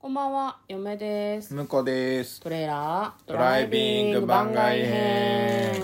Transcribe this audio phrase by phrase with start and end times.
[0.00, 1.52] こんばんは、嫁です。
[1.52, 2.40] 向こうです。
[2.40, 5.82] トレーラードドライビング番外編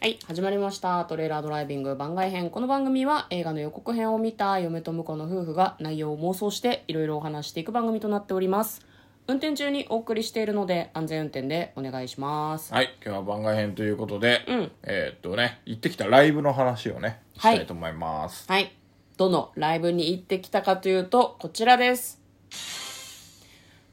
[0.00, 1.04] はい、始まりました。
[1.06, 2.50] トレーラードライビング番外編。
[2.50, 8.86] この番組は映画の予告編を見た嫁と婿の夫婦が内容を妄想していろいろお話していく番組となっております。
[9.26, 12.72] 運転中にお送りしているので安全運転でお願いします。
[12.72, 18.46] はい、今日は番外編ということで、んえーっとね、行ってきたライブの話をね、しはいたいと思います。
[18.48, 18.72] はい。
[19.16, 22.24] どのライブに行ってきたかというと、こちらです。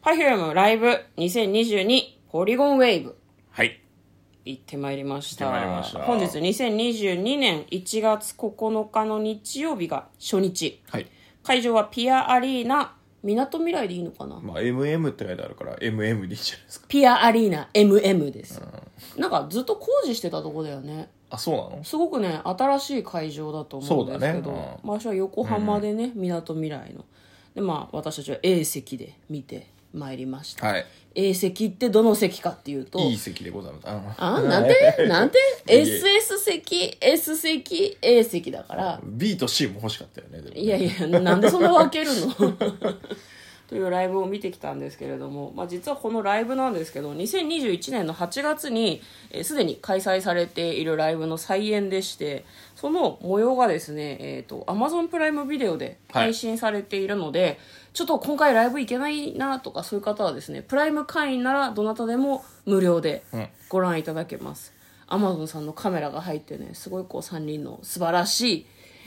[0.04, 3.18] Perfume ライブ2022ポリゴンウェイブ。
[3.52, 3.80] はい。
[4.46, 5.84] 行ってまいりました。
[5.84, 10.82] した本日2022年1月9日の日曜日が初日。
[10.90, 11.08] はい。
[11.44, 14.40] 会場はピアアリーナみなとみらいでいいのかな？
[14.42, 16.88] まあ、MM って書いてあるから、MM でいいじゃないですか。
[16.90, 18.62] ピアアリーナ MM です、
[19.18, 21.09] なんかずっと工事してたとこだよね。
[21.30, 21.84] あ、そうなの？
[21.86, 24.78] すごくね新しい会場だと思うんですけど、そうだね。
[24.84, 27.06] 場所は横浜でねみなとみらいの
[27.56, 30.86] でまあ私たちは A 席で見てまいりました、はい。
[31.14, 33.88] A 席ってどの席かっていうといい席でございます。
[33.88, 35.06] あのあなんて？
[35.08, 35.38] なんて
[35.68, 39.00] ?SS 席？S 席？A 席だから。
[39.04, 42.34] B と C も欲しかったよね、でもねいやいや、なんでそんな分けるの？
[43.67, 57.59] というライブを見てきたんですけれども、まあ、実はこのライブなんですけど2021年の8月にえーすで、に開催されているライブの再演でしてその模様がですね、えー、と Amazon プライムビデオで配信されているので、
[57.94, 63.48] ちょっと今回ライブ行けないなとかそういう方はですねプライム会員ならどなたでも無料でん。
[63.70, 64.73] ご覧いただけます、
[65.08, 68.66] アマゾンさんのカメラが入ってねすごいこう3人の素晴らしい、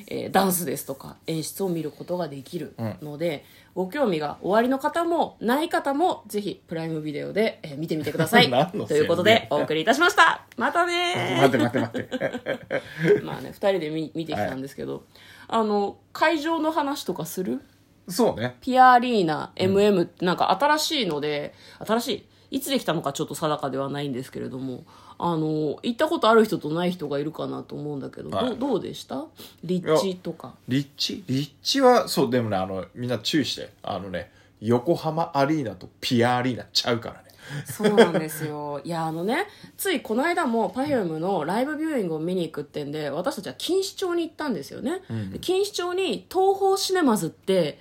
[0.08, 3.44] えーダンスですとか演出を見ることができるので、
[3.75, 8.50] ご興味がおありの方もない方もぜひプライムビデオで、えー見てみてください。
[8.88, 10.44] ということでお送りいたしました。
[10.56, 13.22] またね待って待って待って。
[13.25, 15.05] まあね2人で見見てきたんですけど、
[15.48, 17.60] あの会場の話とかする？
[18.08, 18.56] そうね。
[18.60, 22.08] ピアアリーナ MM ってなんか新しいので、新し
[22.50, 24.84] いいつできたのかちょっと定かではないんですけれども
[25.19, 28.47] あの行ったことある人とない人がいるかなと思うんだけど、はい。
[28.50, 29.25] どうどうでした？
[29.65, 30.54] 立地とか。
[30.69, 31.25] 立地？
[31.27, 33.72] 立地は、そう、でもね、あの、みんな注意して。
[33.82, 37.26] あのね、横浜アリーナとピアアリーナちゃうからね。
[37.65, 38.81] そうなんですよ。
[38.84, 47.78] いやあのねついこの間も Perfume のライブビューイングを見に行くってんで私たちは錦糸町に行ったんですよね、で錦糸町に東宝シネマズって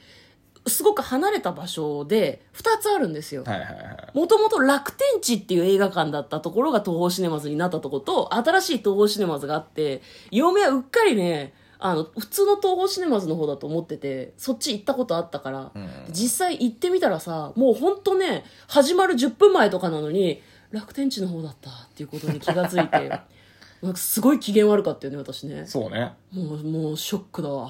[0.68, 4.18] すごく離れた場所で2つあるんですよ、はいはいはい。
[4.18, 15.72] もともと楽天地っていう映画館だったところが東宝シネマズになったところと、新しい東宝シネマズがあって、嫁はうっかりね、あの、普通の東宝シネマズの方だと思ってて、そっち行ったことあったから、
[16.10, 23.10] 実際行ってみたらさ、もうほんとね、始まる10分前とかなのに、楽天地の方だったっていうことに気がついて、
[23.84, 25.66] なんかすごい機嫌悪かったよね、私ね。
[25.68, 26.14] そうね。
[26.32, 27.70] もう、もうショックだわ。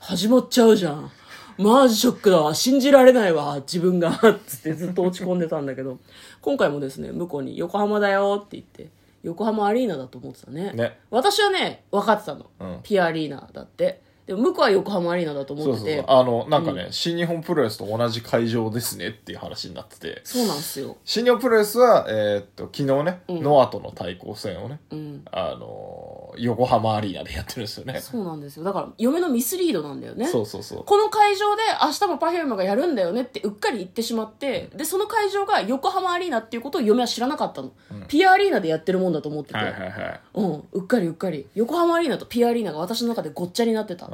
[0.00, 1.10] 始まっちゃうじゃん。
[1.58, 2.54] マジショックだわ。
[2.54, 3.56] 信じられないわ。
[3.60, 4.12] 自分が。
[4.46, 5.98] つってずっと落ち込んでたんだけど、
[6.40, 8.90] 今回もですね、向こうに横浜だよって言って、
[9.22, 10.72] 横浜アリーナだと思ってたね。
[10.72, 12.46] ね私はね、分かってたの。
[12.60, 14.05] うんピアアリーナだって。
[14.26, 16.04] でも向こうは横浜アリーナだと思ってて。
[16.06, 20.20] あの、なんかね、新日本プロレスと同じ会場ですねっていう話になってて。
[20.24, 20.96] そうなんですよ。
[21.04, 25.22] 新日本プロレスは、えーっと、昨日ね、ノアとの対抗戦をね、うん。
[25.30, 28.00] あのー横浜アリーナでやってるんですよね。
[28.00, 28.64] そうなんですよ。
[28.64, 30.26] だから、嫁のミスリードなんだよね。
[30.26, 30.84] そうそうそう。
[30.84, 37.72] この会場で明日も Perfume がやるんだよねってうっかり言ってしまって、で、その会場が横浜アリーナっていうことを嫁は知らなかったの。
[38.08, 39.56] ピアアリーナでやってるもんだと思ってて。
[39.56, 40.20] はいはいはい。
[40.34, 41.46] うん、うっかりうっかり。
[41.54, 44.08] 横浜アリーナとピアアリーナが私の中でごっちゃになってた。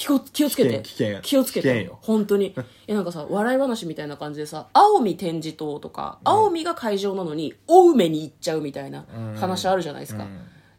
[0.00, 0.80] 気を気をつけて。
[0.82, 1.90] 危険気をつけて。
[2.00, 2.46] 本当に。
[2.54, 2.54] い
[2.86, 9.04] や、なんかさ、笑い話みたいな感じでさ、青海展示棟とか、青海が会場なのに、青梅に行っちゃうみたいな
[9.38, 10.26] 話あるじゃないですか。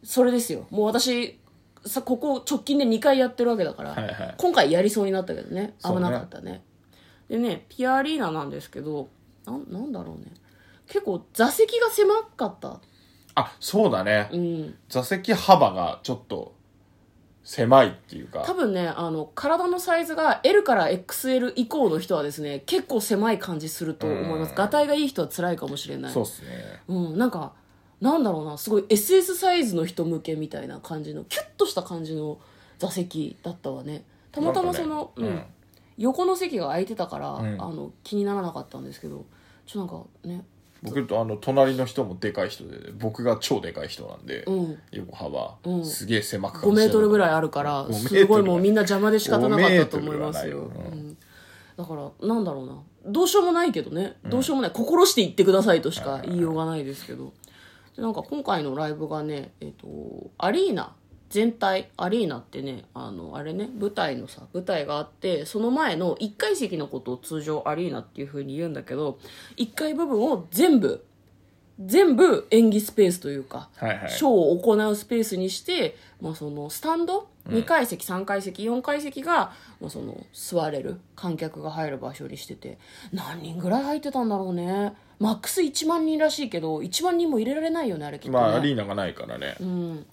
[0.04, 0.66] それですよ。
[0.72, 1.40] もう私、
[1.86, 5.76] さ、ここ直近で2回やってるわけだから、はいはい今回やりそうになったけどね。
[5.84, 6.64] 危なかったね。
[7.30, 9.10] でね、ピアアリーナなんですけど、
[9.46, 10.34] なん、なんだろうね。
[10.88, 12.80] 結構座席が狭かった。
[13.36, 14.30] あ、そうだね。
[14.32, 14.76] うん。
[14.90, 16.56] 座席幅がちょっと
[17.44, 18.44] 狭いっていうか。
[18.46, 24.50] 多分ねあの体のサイズが L から XL 以降の人はですね結構狭い感じすると思います。
[24.52, 26.12] うんがたいがいい人は辛いかもしれない。
[26.12, 26.50] そうっすね。
[26.88, 27.54] うん、なんか
[28.00, 32.40] なんだろうなすごい SS サイズの人向けみたいな感じのキュッとした感じの
[32.80, 34.04] 座席だったわね。
[34.32, 35.44] たまたまその、うんうん。
[35.98, 37.62] 横の席が空いてたから、ん。
[37.62, 39.26] あの気にならなかったんですけど
[39.66, 40.44] ちょっとなんかね
[40.84, 44.80] 僕とあの、隣の人もでかい人で、僕が超でかい人なんで、うん。
[44.92, 45.86] 横幅、うん。
[45.86, 47.34] すげえ狭く5メートルぐらいい。
[47.34, 50.92] あるから5メートルすごいもうみんな邪魔で仕方なかったと5思いますよ、5メートルはないよ。
[50.94, 51.18] うん。
[51.78, 52.84] だからなんだろうな。
[53.06, 54.18] どうしようもないけどね。
[54.26, 57.34] どうしようもない、心して言ってくださいとしか言いようがないですけど。
[57.96, 60.96] でなんか今回のライブがね、えっとアリーナ
[61.32, 69.18] 全体アリーナってねあのあれね舞台のさ舞台があってその前の1階席のことを通常アリーナっていう風に言うんだけど
[69.56, 71.06] 1階部分を全部
[71.80, 74.10] 全部演技スペースというか、はいはい。
[74.10, 82.78] ショーを行うスペースにして、まあ、そのスタンド？2階席3階席4階席が、まあ、その座れる観客が入る場所にしてて
[83.12, 84.94] 何人ぐらい入ってたんだろうね。
[85.20, 90.06] マックス1万人らしいけど1万人も入れられないよねあれきっとね、まあアリーナがないからね、うん、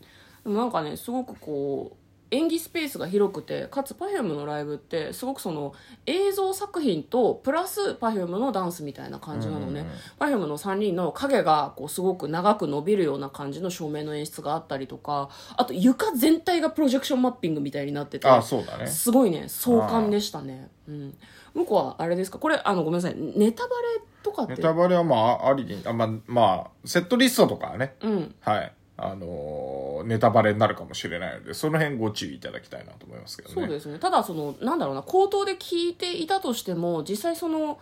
[0.48, 1.96] でもなんかねすごくこう
[2.30, 5.72] 演技スペースが広くてかつ Perfume のライブってすごくその
[6.04, 9.86] 映像作品とプラス Perfume のダンスみたいな感じなのね、
[10.18, 18.86] Perfume の3人の影がこうすごく長く伸びるような感じの照明の演出があったりとかあと床全体がプロジェクションマッピングみたいになっててあそうだね。
[18.86, 20.68] すごいね壮観でしたね。
[20.86, 21.14] うん。
[21.54, 22.38] 向こうはあれですか？
[22.38, 23.14] これあのごめんなさい。
[23.16, 24.56] ネタバレとかって？
[24.56, 27.94] ネタバレはまあありにあまあまあセットリストとかはね。
[28.02, 28.34] うん。
[28.40, 33.54] はいあのーネタバレになるかもしれないのでその辺ご注意いただきたいなと思いますけどね。
[33.54, 33.98] そうですね。
[33.98, 37.78] ただそのなんだろうな口頭で聞いていたとしても実際その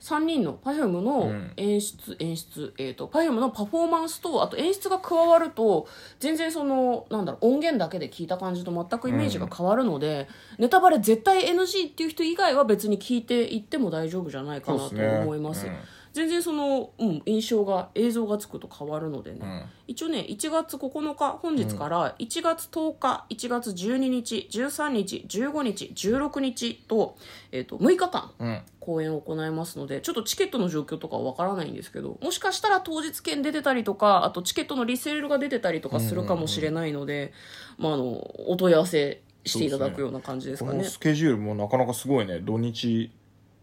[0.00, 1.52] 3人の Perfume のうん。
[1.56, 5.88] 演出、演出、えっ、と Perfume のパフォーマンスとあと演出が加わると
[6.20, 10.28] 全然そのなんだろう音源だけで聞いた感じと全くイメージが変わるので、
[10.58, 15.66] ネタバレ絶対 NG っていう人以外は別に聞いていっても大丈夫じゃないかなと思います。
[15.66, 15.72] うん
[16.14, 19.64] 全然その、うん、印象が映像がつくと変わるのでね、うん。
[19.88, 27.16] 一応ね1月9日本日から1月10日1月12日13日15日16日と,、
[27.50, 28.62] えー、と6日間うん。
[28.78, 37.32] 公演を行いますのでちょっとチケットの状況とかはわからないんですけどもしかしたら当日券出てたりとかあとチケットのリセールが出てたりとかするかもしれないので、
[37.78, 38.04] まあ、あの
[38.46, 40.84] お問い合わせしていただくような感じですかね。
[40.84, 42.40] スケジュールもなかなかすごいね。
[42.40, 43.10] 土日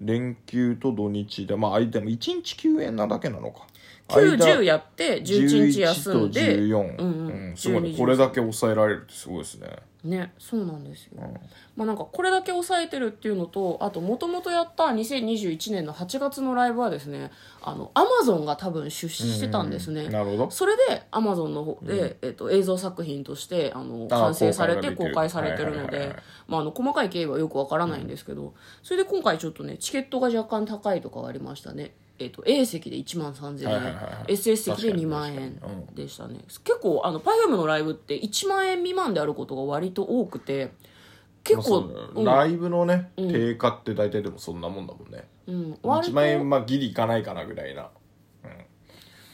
[0.01, 3.70] 連休と土日でまあ相手も1日休園なだけなのか。
[4.11, 7.49] 90やって11日休ん11でと14、うんうん。
[7.49, 7.57] うん。
[7.57, 7.89] すごいね。
[7.89, 9.67] 12これだけ抑えられるってすごいですね。
[10.03, 11.21] ねそうなんですよ、
[11.75, 17.31] まあなんかこれだけ抑えてるっていうのとあともともとやった2021年の8月のライブはですね
[17.61, 20.51] あのアマゾンが多分出資してたんですね、なるほど。
[20.51, 26.15] それでアマゾンの方で、えっと、映像作品としてあのあ完成されて公公開開されてるのではいはいはいはい。
[26.47, 34.33] まああの細かい経緯はよくわからないんですけど、それで今回ちょっとねチケットが若干高いとかはありましたねえっと A 席で1万3000円、はいはいはいはい。
[34.33, 35.59] SS 席で2万円
[35.93, 36.39] でしたね。
[36.47, 40.71] 結構あの Perfume のライブって1万円未満であることが割と多くて
[41.43, 42.23] 結構、ううん。
[42.23, 47.89] ライブのね、定価って大体でもそんなもんだもんね、うん、割1と万円まあギリいかないかなぐらいな。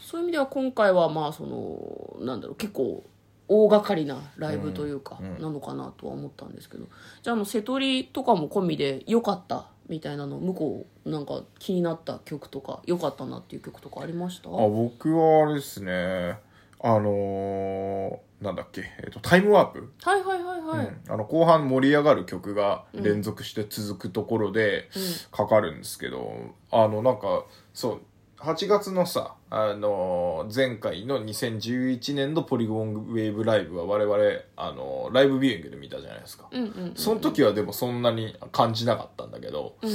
[0.02, 3.04] そういう意味では今回はまあそのなんだろう結構
[3.50, 6.86] 大掛かりなライブというか、なのかなとは思ったんですけど。
[7.22, 14.50] じゃああの瀬戸りとかも込みで良かったみたいなの向こうなんか気になった曲とか良かったなっていう曲とかありました？
[14.50, 16.38] あ僕はあれですね。
[16.80, 21.02] あのーなんだっけ、えっとタイムワープ、はいはいはいはい、うん。
[21.12, 24.90] あの後半盛り上がる曲が連続して続くところで
[25.32, 28.02] かかるんですけど、あのなんかそう
[28.40, 34.16] 8月のさ、あのー前回の2011年のポリゴンウェーブライブは我々、
[34.56, 39.88] あのーライブビューイングで見たじゃないですか、うんうんその時はでもそんなに感じなかったんだけど、う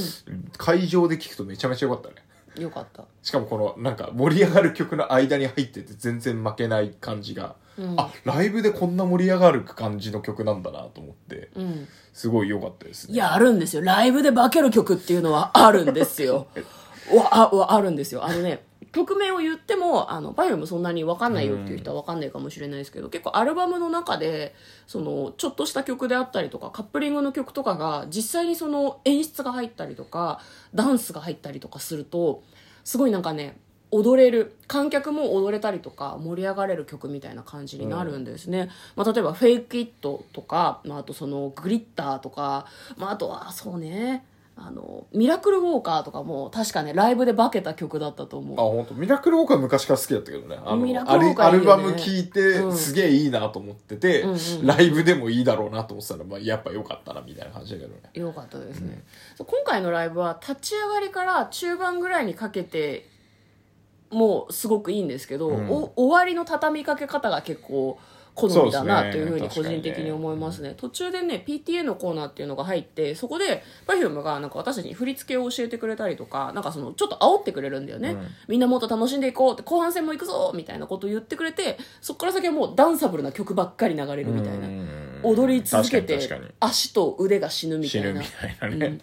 [0.58, 2.14] 会場で聞くとめちゃめちゃ良かったね。
[2.58, 3.04] んよかった。
[3.22, 7.94] しかもこのなんか盛り上がる曲の間に入ってて全然負けない感じが、うん。
[7.96, 11.88] あライブでこんな盛り上がる感じの曲なんだなと思ってうん。
[12.12, 13.14] すごい良かったですね。
[13.14, 13.82] いやあるんですよ。
[13.82, 16.48] ライブで化ける曲っていうのはあるんですよ
[17.16, 18.24] わあわあるんですよ。
[18.24, 24.54] あのね曲名を言ってもあのバイオもそんなに分かんないよっていう人は分かんないかもしれないですけど、結構アルバムの中で
[24.86, 30.40] そのちょっとした曲であったりとかカップリングの曲とかが実際にその演出が入ったりとか
[30.74, 32.42] ダンスが入ったりとかすると
[32.84, 33.56] すごいなんかね
[33.92, 42.66] 踊れる観客も踊れたりとか盛り上がれる曲みたいな感じになるんですね、まあ、例えば「フェイク・イット」とか、まあ、あとその「グリッター」とか、
[42.96, 44.24] まあ、あとはそうね
[44.64, 48.60] あのミラクルウォーカーとかも確かねライブで化けた曲だったと思う。
[48.60, 48.94] あ本当。
[48.94, 50.56] ミラクルウォーカー昔から好きだったけどね。
[50.64, 51.56] あのミラクルウォーカーね。
[51.56, 54.30] アルバム聴いて、うんすげえいいなと思ってて、うん。
[54.32, 58.02] うんライブでもいいだろうなと思ってたら、まあ、やっぱ良かったなみたいな感じだけどね。
[58.14, 59.02] よかったですね、
[59.36, 63.08] そう今回のライブは立ち上がりから中盤ぐらいにかけて
[64.10, 65.68] もうすごくいいんですけど、うん。
[65.70, 67.98] お終わりの畳みかけ方が結構
[68.34, 70.74] 好みだなというふうに個人的に思いますね。
[70.76, 78.26] 途中でね PTA のコーナーっていうのが入ってそこで Perfume がなんか私たちに振り付けを教えてくれたりとかなんかそのちょっと煽ってくれるんだよね、うん。
[78.48, 84.66] みんなもっと楽しんでいこうって後半戦も行くぞみたいなことを言ってくれてそこから先はもうダンサブルな曲ばっかり流れるみたいな。
[84.66, 84.88] うん。
[85.24, 86.18] 踊り続けて
[86.58, 88.08] 足と腕が死ぬみたいな。
[88.08, 88.26] 死ぬみ
[88.58, 88.98] たいなね、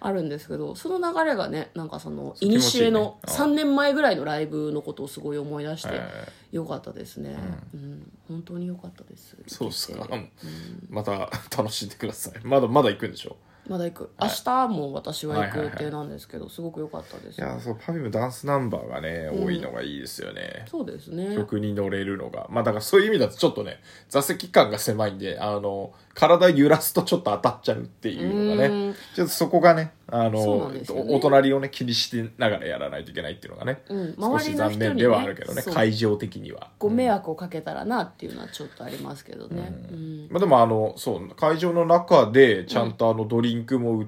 [0.00, 2.58] あるんですけどその流れがねなんかそのいいね。
[2.58, 3.26] 古のあ。
[3.26, 5.94] 3年前ぐらいのライブのことをすごい思い出しては
[6.52, 7.36] いよかったですね、
[7.74, 8.10] うん。
[8.26, 9.36] 本当によかったです。
[9.46, 9.98] そうっすか。
[10.00, 10.30] 行けて。
[10.88, 12.34] また楽しんでください。
[12.42, 13.36] まだまだ行くんでしょ？
[13.70, 14.10] まだ行く。
[14.20, 17.38] 明日も私は行く予定なんですけどすごく良かったです。
[17.38, 20.64] いや、そう、 Perfume ダンスナンバーがね、多いのがいいですよね。
[20.68, 21.36] そうですね。
[21.36, 22.48] 曲に乗れるのが。
[22.50, 30.82] まあだからそういう意味だとちょっとね、座席感が狭いんで、あの、体揺らすとちょっと当たっちゃうっていうのがうねん、ちょっとそこがね、あの、ね。
[31.08, 34.16] お隣をね、気にしてながらやらないといけないっていうのがね、うん。
[34.18, 36.68] 少し残念ではあるけどね、会場的には。
[36.78, 40.28] ご迷惑をかけたらなっていうのはちょっとありますけどね、うん。
[40.30, 44.06] まあでもあの、そう、会場の中でちゃんとあのドリンクも売っ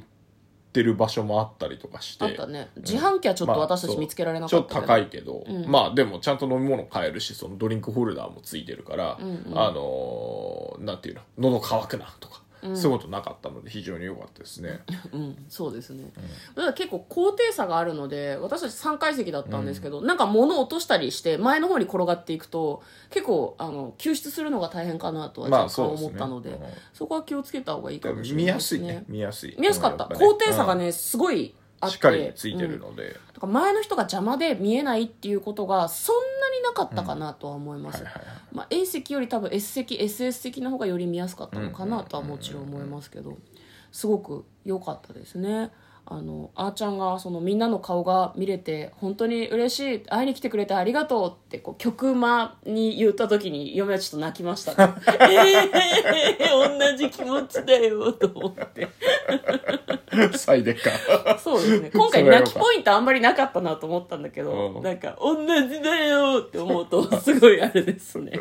[0.72, 2.24] てる場所もあったりとかして。
[2.24, 2.70] あったね。
[2.76, 11.22] 自販機はちょっと私たち見つけられなちょっとかったけど、高いけど、まあでもちゃんと飲み物買えるしそのドリンクホルダーもついてるから、あのーなんていうの？
[11.38, 12.41] 喉乾くなとか、
[12.74, 14.80] そういうことなかったので非常に良かったですね。
[15.12, 16.12] うん、そうですね、
[16.54, 26.06] だから結構高低差があるので私たち3階席だったんですけど、なんか物を落としたりして前の方に転がっていくと結構あの救出するのが大変かなとはまあ若干そうですね。
[26.08, 26.58] 思ったので,、うん。
[26.92, 29.04] そこは気をつけた方がいいかもしれ見やないですすねいね。
[29.08, 29.56] 見やすい。
[29.58, 31.88] 見やすかった、ね高低差がね、すごいあって。
[31.88, 38.04] うんしっかりついてるので、だから前の人が邪魔で見えないっていうことがそんなになかったかなとは思います、
[38.52, 43.36] まあ、A 席より多分 S 席 SS 席の方がより見やすかったのかなとはもちろん思いますけど。
[43.92, 45.70] すごく良かったですね
[46.04, 54.94] あのあーちゃんがそのみんなの顔が見れて本当に嬉しい会いに来てくれてありがとうってこう曲間に言った時に嫁はちょっと泣きました、ね、
[55.30, 58.88] えー、同じ気持ちだよと思って。
[60.36, 60.90] サイデカ
[61.38, 61.90] そうですね。
[61.94, 64.82] 今回泣きポイントあんまりなかったなと思ったんだけど、うん。
[64.82, 65.36] なんか、同
[65.68, 68.38] じだよって思うと、すごいあれですね。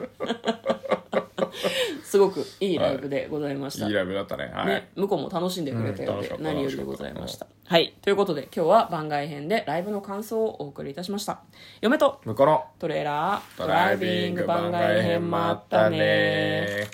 [2.03, 3.88] すごくいいライブでございました。
[3.88, 7.48] いいライブだったねはい、ね、向こうも楽しんでくれたようで、うん何よりでございました。
[7.65, 7.93] はい。
[8.01, 11.41] ということで、今日は番外編でライブの感想をお送りいたしました。
[11.81, 16.88] 嫁と向こうのトレーラー、ドライビング番外編もあったね